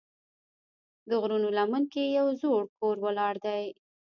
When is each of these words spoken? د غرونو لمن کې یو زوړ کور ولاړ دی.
د 1.07 1.09
غرونو 1.21 1.49
لمن 1.57 1.83
کې 1.93 2.03
یو 2.17 2.27
زوړ 2.41 2.61
کور 2.77 2.95
ولاړ 3.05 3.33
دی. 3.45 3.63